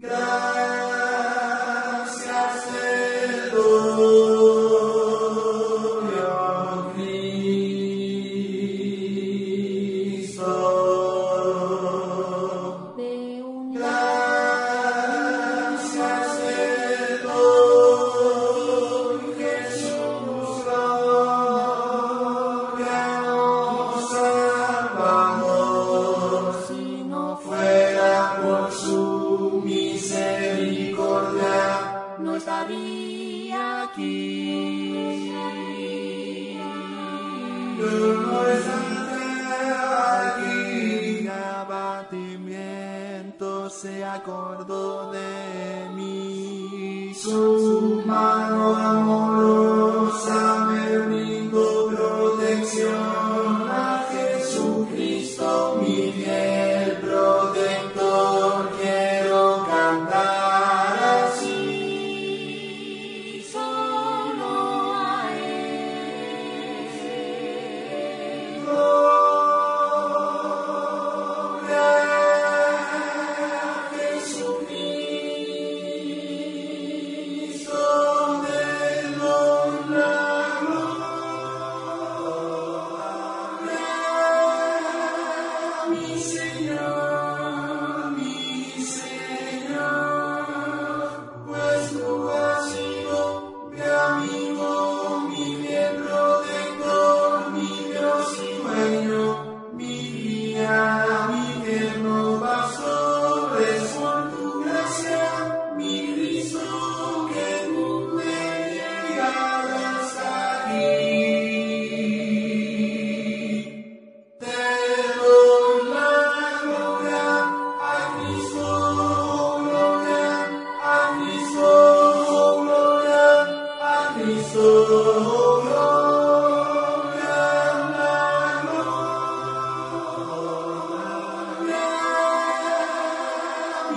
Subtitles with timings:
[0.00, 0.59] Gracias
[44.20, 47.12] acordó de mí.
[47.14, 49.69] Su mano amorosa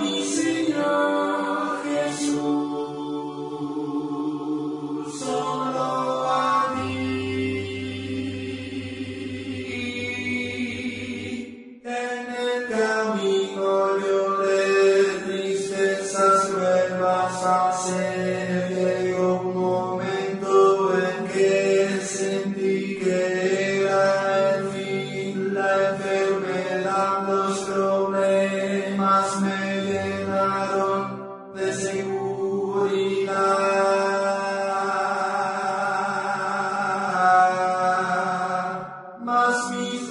[0.02, 0.93] Señor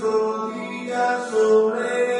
[0.03, 2.12] prodigas sobre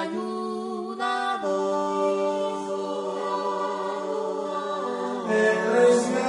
[0.00, 1.70] ayudador.
[5.30, 6.22] Eres mi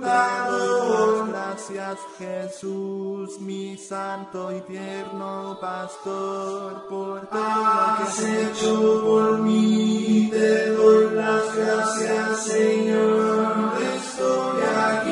[0.00, 1.28] ayudador.
[1.28, 10.28] Gracias Jesús, mi santo y tierno pastor, por todo lo que has hecho por mí.
[10.30, 13.72] Te doy las gracias, Señor.
[13.96, 15.11] Estoy aquí.